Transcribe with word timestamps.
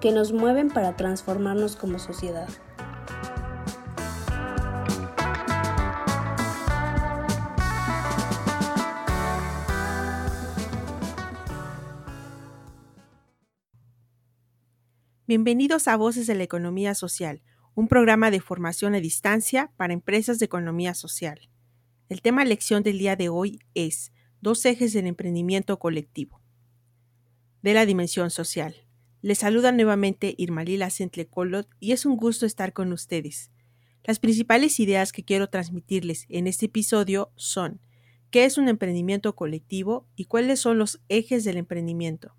que 0.00 0.12
nos 0.12 0.32
mueven 0.32 0.68
para 0.68 0.96
transformarnos 0.96 1.76
como 1.76 1.98
sociedad. 1.98 2.48
Bienvenidos 15.26 15.88
a 15.88 15.96
Voces 15.96 16.26
de 16.26 16.34
la 16.34 16.44
Economía 16.44 16.94
Social, 16.94 17.42
un 17.74 17.86
programa 17.86 18.30
de 18.30 18.40
formación 18.40 18.94
a 18.94 19.00
distancia 19.00 19.72
para 19.76 19.92
empresas 19.92 20.38
de 20.38 20.46
economía 20.46 20.94
social. 20.94 21.50
El 22.08 22.22
tema 22.22 22.44
lección 22.46 22.82
del 22.82 22.98
día 22.98 23.14
de 23.14 23.28
hoy 23.28 23.58
es 23.74 24.12
dos 24.40 24.64
ejes 24.64 24.94
del 24.94 25.06
emprendimiento 25.06 25.78
colectivo. 25.78 26.40
De 27.60 27.74
la 27.74 27.84
dimensión 27.84 28.30
social. 28.30 28.87
Les 29.20 29.38
saluda 29.38 29.72
nuevamente 29.72 30.34
Irmalila 30.38 30.88
Colot 31.28 31.68
y 31.80 31.90
es 31.90 32.06
un 32.06 32.16
gusto 32.16 32.46
estar 32.46 32.72
con 32.72 32.92
ustedes. 32.92 33.50
Las 34.04 34.20
principales 34.20 34.78
ideas 34.78 35.10
que 35.10 35.24
quiero 35.24 35.48
transmitirles 35.48 36.26
en 36.28 36.46
este 36.46 36.66
episodio 36.66 37.32
son 37.34 37.80
qué 38.30 38.44
es 38.44 38.58
un 38.58 38.68
emprendimiento 38.68 39.34
colectivo 39.34 40.06
y 40.14 40.26
cuáles 40.26 40.60
son 40.60 40.78
los 40.78 41.00
ejes 41.08 41.42
del 41.42 41.56
emprendimiento. 41.56 42.36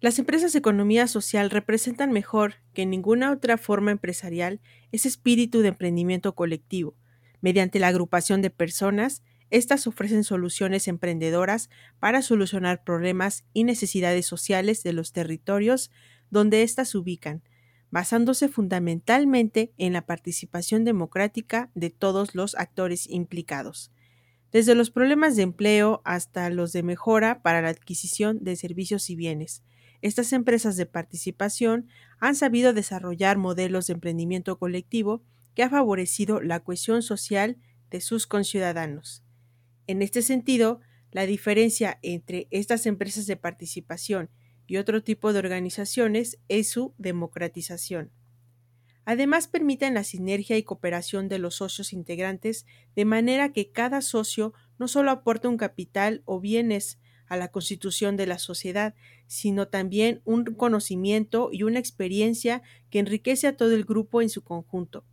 Las 0.00 0.18
empresas 0.18 0.52
de 0.52 0.58
economía 0.58 1.06
social 1.06 1.48
representan 1.48 2.10
mejor 2.10 2.54
que 2.74 2.84
ninguna 2.84 3.30
otra 3.30 3.58
forma 3.58 3.92
empresarial 3.92 4.60
ese 4.90 5.06
espíritu 5.06 5.60
de 5.60 5.68
emprendimiento 5.68 6.34
colectivo. 6.34 6.96
Mediante 7.40 7.78
la 7.78 7.88
agrupación 7.88 8.42
de 8.42 8.50
personas, 8.50 9.22
estas 9.52 9.86
ofrecen 9.86 10.24
soluciones 10.24 10.88
emprendedoras 10.88 11.70
para 12.00 12.22
solucionar 12.22 12.82
problemas 12.82 13.44
y 13.52 13.64
necesidades 13.64 14.26
sociales 14.26 14.82
de 14.82 14.92
los 14.92 15.12
territorios 15.12 15.90
donde 16.30 16.62
éstas 16.62 16.90
se 16.90 16.98
ubican, 16.98 17.42
basándose 17.90 18.48
fundamentalmente 18.48 19.72
en 19.78 19.92
la 19.92 20.06
participación 20.06 20.84
democrática 20.84 21.70
de 21.74 21.90
todos 21.90 22.34
los 22.34 22.56
actores 22.56 23.08
implicados, 23.08 23.92
desde 24.50 24.74
los 24.74 24.90
problemas 24.90 25.36
de 25.36 25.42
empleo 25.42 26.02
hasta 26.04 26.50
los 26.50 26.72
de 26.72 26.82
mejora 26.82 27.42
para 27.42 27.62
la 27.62 27.68
adquisición 27.68 28.42
de 28.42 28.56
servicios 28.56 29.08
y 29.10 29.16
bienes 29.16 29.62
estas 30.02 30.32
empresas 30.32 30.76
de 30.76 30.84
participación 30.84 31.86
han 32.18 32.34
sabido 32.34 32.72
desarrollar 32.72 33.38
modelos 33.38 33.86
de 33.86 33.94
emprendimiento 33.94 34.58
colectivo 34.58 35.22
que 35.54 35.62
ha 35.62 35.70
favorecido 35.70 36.42
la 36.42 36.60
cohesión 36.60 37.02
social 37.02 37.56
de 37.90 38.00
sus 38.00 38.26
conciudadanos. 38.26 39.22
En 39.86 40.02
este 40.02 40.22
sentido, 40.22 40.80
la 41.10 41.26
diferencia 41.26 41.98
entre 42.02 42.48
estas 42.50 42.86
empresas 42.86 43.26
de 43.26 43.36
participación 43.36 44.30
y 44.66 44.76
otro 44.76 45.02
tipo 45.02 45.32
de 45.32 45.40
organizaciones 45.40 46.38
es 46.48 46.70
su 46.70 46.94
democratización. 46.98 48.12
Además, 49.04 49.48
permiten 49.48 49.94
la 49.94 50.04
sinergia 50.04 50.56
y 50.56 50.62
cooperación 50.62 51.28
de 51.28 51.38
los 51.38 51.56
socios 51.56 51.92
integrantes 51.92 52.66
de 52.94 53.04
manera 53.04 53.52
que 53.52 53.72
cada 53.72 54.00
socio 54.00 54.54
no 54.78 54.86
solo 54.86 55.10
aporta 55.10 55.48
un 55.48 55.56
capital 55.56 56.22
o 56.24 56.40
bienes 56.40 57.00
a 57.26 57.36
la 57.36 57.48
constitución 57.48 58.16
de 58.16 58.26
la 58.26 58.38
sociedad, 58.38 58.94
sino 59.26 59.66
también 59.68 60.20
un 60.24 60.44
conocimiento 60.44 61.48
y 61.50 61.64
una 61.64 61.78
experiencia 61.78 62.62
que 62.90 63.00
enriquece 63.00 63.46
a 63.48 63.56
todo 63.56 63.74
el 63.74 63.84
grupo 63.84 64.22
en 64.22 64.28
su 64.28 64.44
conjunto. 64.44 65.04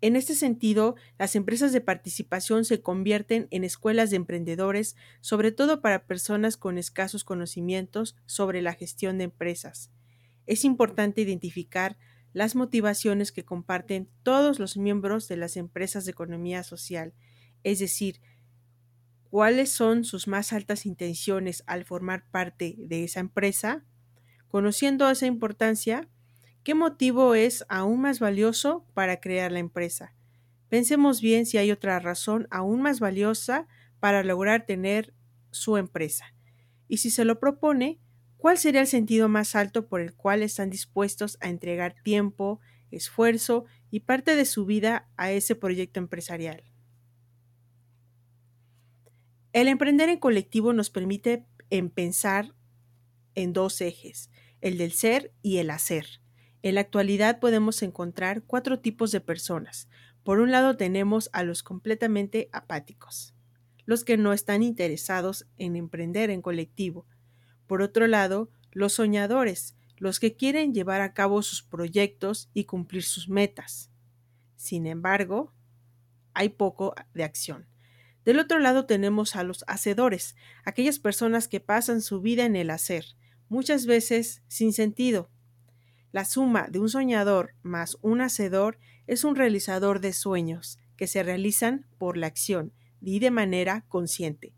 En 0.00 0.14
este 0.14 0.34
sentido, 0.34 0.94
las 1.18 1.36
empresas 1.36 1.72
de 1.72 1.80
participación 1.80 2.64
se 2.64 2.82
convierten 2.82 3.48
en 3.50 3.64
escuelas 3.64 4.10
de 4.10 4.16
emprendedores, 4.16 4.94
sobre 5.20 5.52
todo 5.52 5.80
para 5.80 6.06
personas 6.06 6.56
con 6.56 6.76
escasos 6.76 7.24
conocimientos 7.24 8.16
sobre 8.26 8.60
la 8.60 8.74
gestión 8.74 9.18
de 9.18 9.24
empresas. 9.24 9.90
Es 10.46 10.64
importante 10.64 11.22
identificar 11.22 11.96
las 12.32 12.54
motivaciones 12.54 13.32
que 13.32 13.46
comparten 13.46 14.10
todos 14.22 14.58
los 14.58 14.76
miembros 14.76 15.28
de 15.28 15.38
las 15.38 15.56
empresas 15.56 16.04
de 16.04 16.10
economía 16.10 16.62
social, 16.62 17.14
es 17.62 17.78
decir, 17.78 18.20
cuáles 19.30 19.70
son 19.70 20.04
sus 20.04 20.28
más 20.28 20.52
altas 20.52 20.84
intenciones 20.84 21.64
al 21.66 21.84
formar 21.84 22.30
parte 22.30 22.76
de 22.78 23.04
esa 23.04 23.20
empresa, 23.20 23.86
conociendo 24.48 25.08
esa 25.10 25.26
importancia, 25.26 26.08
qué 26.66 26.74
motivo 26.74 27.36
es 27.36 27.64
aún 27.68 28.00
más 28.00 28.18
valioso 28.18 28.84
para 28.92 29.20
crear 29.20 29.52
la 29.52 29.60
empresa. 29.60 30.16
Pensemos 30.68 31.20
bien 31.20 31.46
si 31.46 31.58
hay 31.58 31.70
otra 31.70 32.00
razón 32.00 32.48
aún 32.50 32.82
más 32.82 32.98
valiosa 32.98 33.68
para 34.00 34.24
lograr 34.24 34.66
tener 34.66 35.14
su 35.52 35.76
empresa. 35.76 36.34
Y 36.88 36.96
si 36.96 37.10
se 37.10 37.24
lo 37.24 37.38
propone, 37.38 38.00
¿cuál 38.36 38.58
sería 38.58 38.80
el 38.80 38.88
sentido 38.88 39.28
más 39.28 39.54
alto 39.54 39.86
por 39.86 40.00
el 40.00 40.12
cual 40.16 40.42
están 40.42 40.68
dispuestos 40.68 41.38
a 41.40 41.50
entregar 41.50 41.94
tiempo, 42.02 42.58
esfuerzo 42.90 43.66
y 43.92 44.00
parte 44.00 44.34
de 44.34 44.44
su 44.44 44.66
vida 44.66 45.08
a 45.16 45.30
ese 45.30 45.54
proyecto 45.54 46.00
empresarial? 46.00 46.64
El 49.52 49.68
emprender 49.68 50.08
en 50.08 50.18
colectivo 50.18 50.72
nos 50.72 50.90
permite 50.90 51.46
en 51.70 51.90
pensar 51.90 52.56
en 53.36 53.52
dos 53.52 53.80
ejes, 53.80 54.30
el 54.60 54.78
del 54.78 54.90
ser 54.90 55.32
y 55.42 55.58
el 55.58 55.70
hacer. 55.70 56.25
En 56.66 56.74
la 56.74 56.80
actualidad 56.80 57.38
podemos 57.38 57.80
encontrar 57.84 58.42
cuatro 58.42 58.80
tipos 58.80 59.12
de 59.12 59.20
personas. 59.20 59.88
Por 60.24 60.40
un 60.40 60.50
lado 60.50 60.76
tenemos 60.76 61.30
a 61.32 61.44
los 61.44 61.62
completamente 61.62 62.48
apáticos, 62.50 63.36
los 63.84 64.02
que 64.02 64.16
no 64.16 64.32
están 64.32 64.64
interesados 64.64 65.46
en 65.58 65.76
emprender 65.76 66.28
en 66.28 66.42
colectivo. 66.42 67.06
Por 67.68 67.82
otro 67.82 68.08
lado, 68.08 68.50
los 68.72 68.94
soñadores, 68.94 69.76
los 69.96 70.18
que 70.18 70.34
quieren 70.34 70.74
llevar 70.74 71.02
a 71.02 71.14
cabo 71.14 71.40
sus 71.40 71.62
proyectos 71.62 72.50
y 72.52 72.64
cumplir 72.64 73.04
sus 73.04 73.28
metas. 73.28 73.92
Sin 74.56 74.88
embargo, 74.88 75.54
hay 76.34 76.48
poco 76.48 76.96
de 77.14 77.22
acción. 77.22 77.68
Del 78.24 78.40
otro 78.40 78.58
lado 78.58 78.86
tenemos 78.86 79.36
a 79.36 79.44
los 79.44 79.64
hacedores, 79.68 80.34
aquellas 80.64 80.98
personas 80.98 81.46
que 81.46 81.60
pasan 81.60 82.02
su 82.02 82.20
vida 82.20 82.44
en 82.44 82.56
el 82.56 82.70
hacer, 82.70 83.04
muchas 83.48 83.86
veces 83.86 84.42
sin 84.48 84.72
sentido. 84.72 85.30
La 86.16 86.24
suma 86.24 86.66
de 86.70 86.78
un 86.78 86.88
soñador 86.88 87.52
más 87.62 87.98
un 88.00 88.22
hacedor 88.22 88.78
es 89.06 89.22
un 89.22 89.36
realizador 89.36 90.00
de 90.00 90.14
sueños 90.14 90.78
que 90.96 91.08
se 91.08 91.22
realizan 91.22 91.84
por 91.98 92.16
la 92.16 92.26
acción 92.26 92.72
y 93.02 93.18
de 93.18 93.30
manera 93.30 93.84
consciente. 93.86 94.54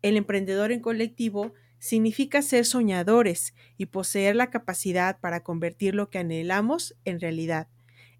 El 0.00 0.16
emprendedor 0.16 0.72
en 0.72 0.80
colectivo 0.80 1.52
significa 1.78 2.40
ser 2.40 2.64
soñadores 2.64 3.52
y 3.76 3.84
poseer 3.84 4.34
la 4.34 4.48
capacidad 4.48 5.20
para 5.20 5.42
convertir 5.42 5.94
lo 5.94 6.08
que 6.08 6.20
anhelamos 6.20 6.96
en 7.04 7.20
realidad. 7.20 7.68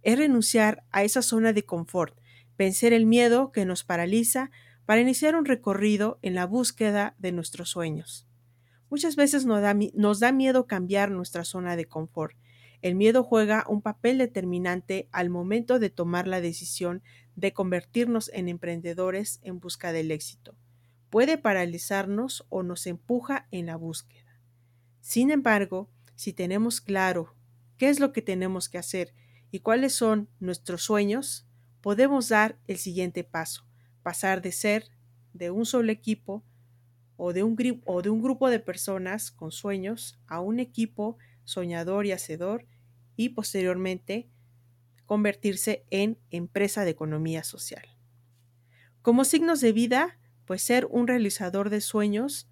Es 0.03 0.19
renunciar 0.19 0.85
a 0.91 1.05
esa 1.05 1.23
zona 1.23 1.55
de 1.55 1.65
confort, 1.65 2.21
vencer 2.59 2.93
el 2.93 3.07
miedo 3.07 3.51
que 3.51 3.65
nos 3.65 3.83
paraliza 3.83 4.51
para 4.85 5.01
iniciar 5.01 5.37
un 5.37 5.47
recorrido 5.47 6.19
en 6.21 6.35
la 6.35 6.45
búsqueda 6.45 7.15
de 7.17 7.33
nuestros 7.33 7.71
sueños. 7.71 8.29
Muchas 8.91 9.17
veces 9.17 9.47
nos 9.47 10.21
da, 10.21 10.33
miedo 10.33 10.67
cambiar 10.67 11.11
nuestra 11.11 11.45
zona 11.45 11.77
de 11.77 11.87
confort. 11.87 12.37
El 12.83 12.95
miedo 12.95 13.25
juega 13.25 13.65
un 13.69 13.83
papel 13.83 14.19
determinante 14.19 15.09
al 15.13 15.31
momento 15.31 15.79
de 15.79 15.91
tomar 15.91 16.27
la 16.27 16.41
decisión 16.41 17.03
de 17.37 17.53
convertirnos 17.53 18.31
en 18.33 18.49
emprendedores 18.49 19.41
en 19.43 19.61
busca 19.61 19.93
del 19.93 20.11
éxito. 20.11 20.55
Puede 21.11 21.39
paralizarnos 21.39 22.47
o 22.49 22.63
nos 22.63 22.87
empuja 22.87 23.47
en 23.51 23.67
la 23.67 23.77
búsqueda. 23.77 24.41
Sin 25.01 25.31
embargo, 25.31 25.91
si 26.15 26.33
tenemos 26.33 26.81
claro 26.81 27.35
qué 27.77 27.89
es 27.89 28.01
lo 28.01 28.13
que 28.13 28.23
tenemos 28.23 28.69
que 28.69 28.79
hacer 28.79 29.15
y 29.51 29.61
cuáles 29.61 29.95
son 29.95 30.29
nuestros 30.41 30.83
sueños, 30.83 31.47
podemos 31.81 32.29
dar 32.29 32.59
el 32.67 32.79
siguiente 32.79 33.25
paso, 33.25 33.67
pasar 34.03 34.43
de 34.43 34.53
ser 34.53 34.89
de 35.33 35.51
un 35.51 35.67
solo 35.67 35.93
equipo 35.93 36.45
o 37.17 37.33
de 37.33 37.43
un, 37.43 37.55
grupo 37.55 38.51
de 38.51 38.59
personas 38.59 39.31
con 39.31 39.53
sueños 39.53 40.19
a 40.27 40.41
un 40.41 40.61
equipo 40.61 41.19
soñador 41.45 42.07
y 42.07 42.13
hacedor 42.13 42.67
y 43.17 43.31
posteriormente 43.31 44.29
convertirse 45.07 45.85
en 45.91 46.19
empresa 46.31 46.85
de 46.85 46.91
economía 46.91 47.45
social. 47.45 47.85
Como 49.03 49.25
signos 49.25 49.61
de 49.61 49.73
vida, 49.73 50.19
pues 50.47 50.63
ser 50.63 50.87
un 50.91 51.07
realizador 51.07 51.71
de 51.71 51.81
sueños 51.81 52.49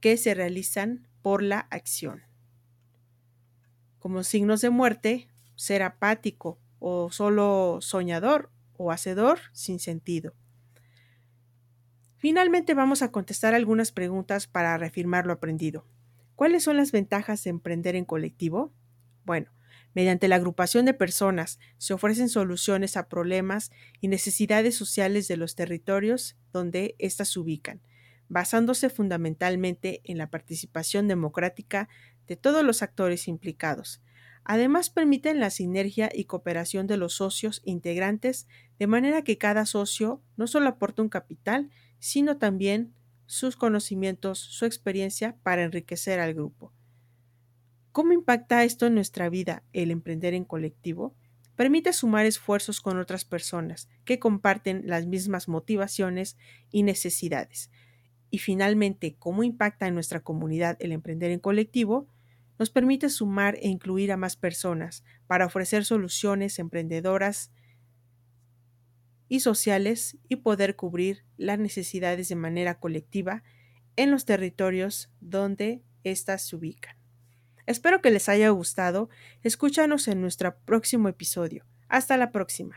que 0.00 0.16
se 0.16 0.34
realizan 0.34 1.08
por 1.22 1.42
la 1.42 1.60
acción. 1.60 2.22
como 3.98 4.22
signos 4.24 4.60
de 4.60 4.70
muerte, 4.70 5.28
ser 5.54 5.82
apático 5.82 6.58
o 6.78 7.10
solo 7.12 7.78
soñador 7.80 8.50
o 8.76 8.90
hacedor 8.90 9.38
sin 9.52 9.78
sentido. 9.78 10.34
Finalmente 12.16 12.72
vamos 12.74 13.02
a 13.02 13.10
contestar 13.12 13.54
algunas 13.54 13.92
preguntas 13.92 14.46
para 14.46 14.78
reafirmar 14.78 15.26
lo 15.26 15.34
aprendido. 15.34 15.84
¿Cuáles 16.34 16.64
son 16.64 16.76
las 16.76 16.92
ventajas 16.92 17.44
de 17.44 17.50
emprender 17.50 17.96
en 17.96 18.04
colectivo? 18.04 18.74
Bueno, 19.24 19.52
mediante 19.94 20.28
la 20.28 20.36
agrupación 20.36 20.84
de 20.84 20.94
personas 20.94 21.58
se 21.78 21.94
ofrecen 21.94 22.28
soluciones 22.28 22.96
a 22.96 23.08
problemas 23.08 23.70
y 24.00 24.08
necesidades 24.08 24.74
sociales 24.74 25.28
de 25.28 25.36
los 25.36 25.54
territorios 25.54 26.36
donde 26.52 26.96
éstas 26.98 27.28
se 27.30 27.40
ubican, 27.40 27.82
basándose 28.28 28.90
fundamentalmente 28.90 30.00
en 30.04 30.18
la 30.18 30.30
participación 30.30 31.08
democrática 31.08 31.88
de 32.26 32.36
todos 32.36 32.64
los 32.64 32.82
actores 32.82 33.28
implicados. 33.28 34.02
Además, 34.44 34.90
permiten 34.90 35.38
la 35.38 35.50
sinergia 35.50 36.10
y 36.12 36.24
cooperación 36.24 36.86
de 36.88 36.96
los 36.96 37.14
socios 37.14 37.60
integrantes, 37.64 38.48
de 38.78 38.88
manera 38.88 39.22
que 39.22 39.38
cada 39.38 39.66
socio 39.66 40.22
no 40.36 40.48
solo 40.48 40.68
aporta 40.68 41.02
un 41.02 41.08
capital, 41.08 41.70
sino 42.00 42.38
también 42.38 42.94
sus 43.32 43.56
conocimientos, 43.56 44.38
su 44.38 44.66
experiencia 44.66 45.38
para 45.42 45.62
enriquecer 45.62 46.20
al 46.20 46.34
grupo. 46.34 46.74
¿Cómo 47.90 48.12
impacta 48.12 48.62
esto 48.62 48.84
en 48.84 48.94
nuestra 48.94 49.30
vida 49.30 49.64
el 49.72 49.90
emprender 49.90 50.34
en 50.34 50.44
colectivo? 50.44 51.16
Permite 51.56 51.94
sumar 51.94 52.26
esfuerzos 52.26 52.82
con 52.82 52.98
otras 52.98 53.24
personas 53.24 53.88
que 54.04 54.18
comparten 54.18 54.82
las 54.84 55.06
mismas 55.06 55.48
motivaciones 55.48 56.36
y 56.70 56.82
necesidades. 56.82 57.70
Y 58.28 58.36
finalmente, 58.36 59.16
¿cómo 59.18 59.44
impacta 59.44 59.86
en 59.86 59.94
nuestra 59.94 60.20
comunidad 60.20 60.76
el 60.78 60.92
emprender 60.92 61.30
en 61.30 61.40
colectivo? 61.40 62.08
Nos 62.58 62.68
permite 62.68 63.08
sumar 63.08 63.54
e 63.62 63.68
incluir 63.68 64.12
a 64.12 64.18
más 64.18 64.36
personas 64.36 65.04
para 65.26 65.46
ofrecer 65.46 65.86
soluciones 65.86 66.58
emprendedoras 66.58 67.50
y 69.32 69.40
sociales 69.40 70.18
y 70.28 70.36
poder 70.36 70.76
cubrir 70.76 71.24
las 71.38 71.58
necesidades 71.58 72.28
de 72.28 72.34
manera 72.34 72.78
colectiva 72.78 73.42
en 73.96 74.10
los 74.10 74.26
territorios 74.26 75.10
donde 75.20 75.82
éstas 76.04 76.46
se 76.46 76.56
ubican. 76.56 76.98
Espero 77.64 78.02
que 78.02 78.10
les 78.10 78.28
haya 78.28 78.50
gustado. 78.50 79.08
Escúchanos 79.42 80.06
en 80.08 80.20
nuestro 80.20 80.54
próximo 80.66 81.08
episodio. 81.08 81.64
Hasta 81.88 82.18
la 82.18 82.30
próxima. 82.30 82.76